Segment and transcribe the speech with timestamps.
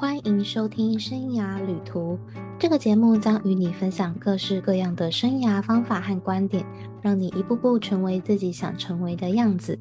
[0.00, 2.16] 欢迎收听《生涯旅途》
[2.58, 6.64] 这个节目，将与你分享各式各样的生涯方法和观点，
[7.02, 9.78] 让你一步步成为自己想成为的样子。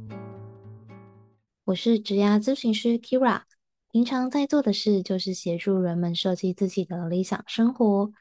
[1.63, 3.43] 我是职涯咨询师 Kira，
[3.93, 8.11] 平常在做的事就是协助人们设计自己的理想生活。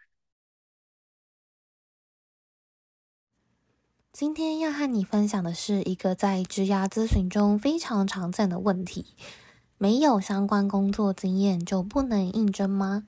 [4.12, 9.16] 今天要和你分享的是一个在职涯咨询中非常常见的问题。
[9.78, 13.06] 没有相关工作经验就不能应征吗？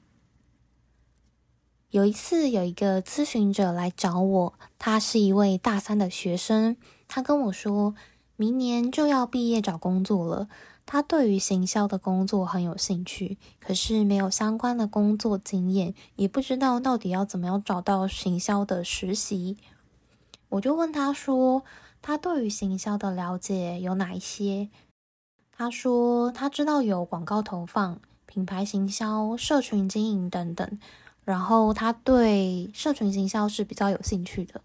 [1.90, 6.76] 有一次，有一个咨询者来找我，他是一位大三的学生，
[7.08, 7.96] 他跟我说，
[8.36, 10.48] 明年就要毕业找工作了。
[10.86, 19.56] 他对于行销的工作很有兴趣，可是没有相关的工作经验，也不知道到底要怎么样找到行销的实习。
[20.50, 21.64] 我就问他说，
[22.00, 24.68] 他对于行销的了解有哪一些？
[25.60, 30.78] 他说他知道有广告投放、品牌行销、社群经营等等，
[31.22, 34.62] 然后他对社群行销是比较有兴趣的。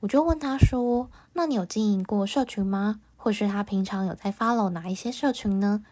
[0.00, 3.00] 我就问他说：“那你有经营过社群吗？
[3.16, 5.84] 或是他平常有在 follow 哪一些社群呢？”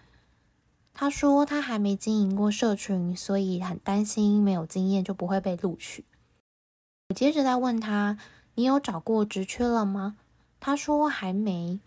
[0.92, 6.04] 他说他还没经营过社群，所以很担心没有经验就不会被录取。
[7.10, 8.18] 我接着再问他
[8.56, 10.16] ：“你有找过职缺了吗？”
[10.58, 11.78] 他说还没。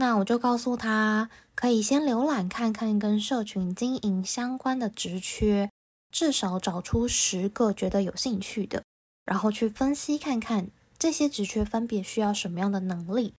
[0.00, 5.72] 那我就告诉他，可以先浏览看看跟社群经营相关的职缺，
[6.12, 8.84] 至少找出十个觉得有兴趣的，
[9.24, 13.34] 然后去分析看看这些职缺分别需要什么样的能力，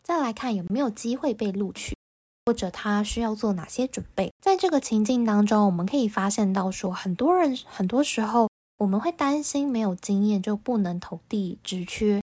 [0.00, 1.96] 再来看有没有机会被录取，
[2.44, 4.32] 或者他需要做哪些准备。
[4.40, 12.22] 在这个情境当中，我们可以发现到说，很多人很多时候我们会担心没有经验就不能投递职缺。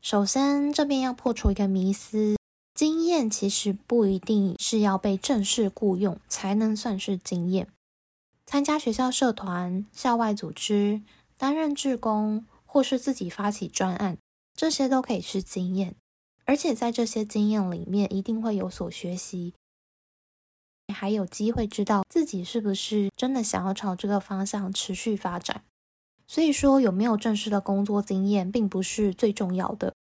[0.00, 2.37] 首先，这边要破除一个迷思。
[2.78, 7.66] 经验其实不一定是要被正式雇佣才能算是经验。
[8.46, 11.02] 参加学校社团、校外组织、
[11.36, 14.16] 担任志工，或是自己发起专案，
[14.54, 15.96] 这些都可以是经验。
[16.44, 19.54] 而且在这些经验里面，一定会有所学习，
[20.94, 25.64] 还有机会知道自己是不是真的想要朝这个方向持续发展。
[26.28, 29.94] 所以说，有没有正式的工作经验，并不是最重要的。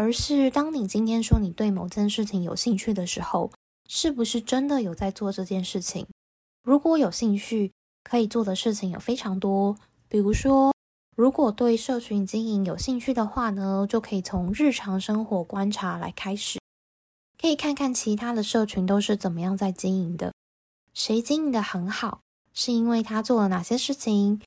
[0.00, 3.52] 而是当你今天说你对某件事情有兴趣的时候，
[3.86, 6.06] 是不是真的有在做这件事情？
[6.62, 7.72] 如果有兴趣，
[8.02, 9.76] 可以做的事情有非常多。
[10.08, 10.74] 比如说，
[11.14, 16.58] 如果对社群经营有兴趣的话呢，就可以从日常生活观察来开始，
[17.38, 20.32] 可以看看其他的社群都是怎么样在经营的，
[20.94, 22.22] 谁经营的很好，
[22.54, 24.40] 是因为他做了哪些事情。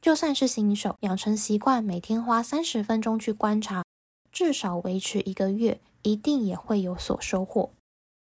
[0.00, 3.84] 就算是新手，养成习惯，每天花三十分钟去观察。
[4.38, 7.72] 至少维持一个月，一定也会有所收获。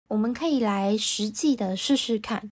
[0.09, 2.51] 我们可以来实际的试试看，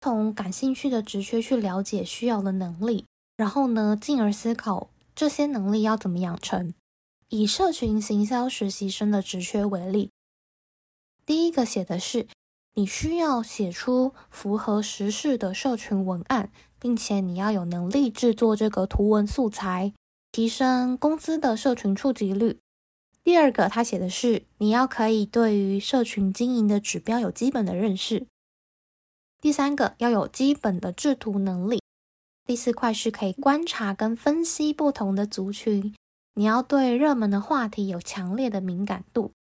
[0.00, 3.04] 从感兴趣的职缺去了解需要的能力，
[3.36, 6.72] 然后呢，进而思考这些能力要怎么养成。
[7.28, 10.10] 以社群行销实习生的职缺为例，
[11.26, 12.26] 第一个写的是
[12.72, 16.50] 你需要写出符合时事的社群文案，
[16.80, 19.92] 并且你要有能力制作这个图文素材，
[20.32, 22.58] 提升公司的社群触及率。
[23.24, 28.26] 第二个，他写的是你要可以对于社群经营的指标有基本的认识。
[29.40, 31.80] 第三个，要有基本的制图能力。
[32.44, 35.94] 第四块是可以观察跟分析不同的族群，
[36.34, 39.32] 你要对热门的话题有强烈的敏感度。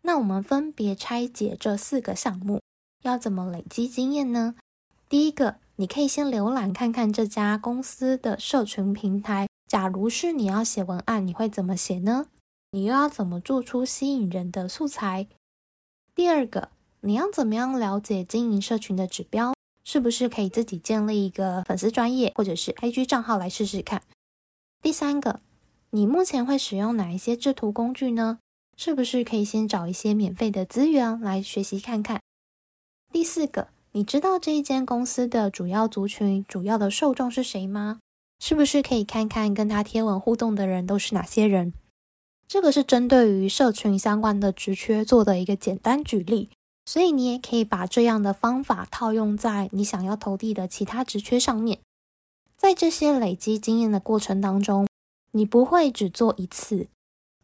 [0.00, 2.60] 那我们分别拆解这四个项目，
[3.02, 4.54] 要怎么累积经验呢？
[5.08, 9.46] 第一个，你可以先浏览看看这家公司的社群平台。
[9.68, 12.26] 假如是你要写文案，你会怎么写呢？
[12.74, 15.26] 你又要怎么做出吸引人的素材？
[16.14, 16.70] 第二个，
[17.02, 19.52] 你要怎么样了解经营社群的指标？
[19.84, 24.00] 是不是可以自己建立一个粉丝专业或者是 IG 账号来试试看？
[24.80, 25.40] 第三个，
[25.90, 28.38] 你目前会使用哪一些制图工具呢？
[28.78, 32.22] 是不是可以先找一些免费的资源来学习看看？
[33.12, 37.98] 第四个，你知道这一间公司的主要族群、主要的受众是谁吗？
[38.38, 41.74] 是不是可以看看跟他贴文互动的人都是哪些人？
[42.52, 46.50] 这个是针对于社群相关的职缺做的一个简单举例，
[46.84, 51.78] 所以你也可以把这样的方法套用在你想要投递的其他职缺上面。
[52.58, 54.86] 在这些累积经验的过程当中，
[55.30, 56.88] 你不会只做一次，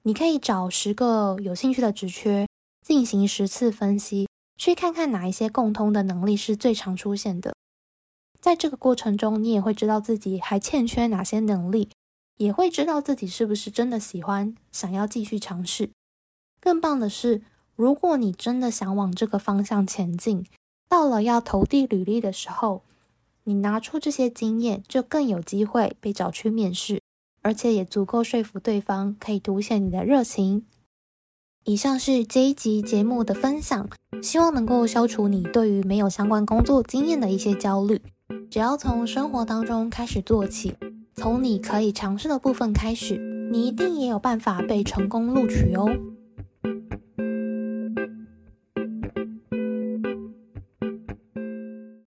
[0.02, 2.46] 你可以找十个有兴趣的职缺
[2.86, 4.28] 进行十次分析，
[4.58, 7.54] 去看看哪一些共通的能力是最常出现的。
[8.38, 11.88] 在这个过程中，你也会知道自己还欠缺哪些能力。
[12.38, 15.90] 也会知道自己是不是真的喜欢，想要继续尝试。
[16.60, 17.42] 更棒的是，
[17.76, 20.46] 如果你真的想往这个方向前进，
[20.88, 22.82] 到了要投递履历的时候，
[23.44, 27.00] 你拿出这些经验，就更有机会被找去面试，
[27.42, 30.64] 而且也足够说服对方，可以凸显你的热情。
[31.64, 33.88] 以上是这一集节目的分享，
[34.22, 38.00] 希望能够消除你对于没有相关工作经验的一些焦虑。
[38.50, 40.74] 只要从生活当中开始做起，
[41.18, 43.16] 从你可以尝试的部分开始，
[43.50, 45.90] 你一定也有办法被成功录取哦。